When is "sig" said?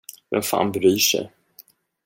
0.99-1.31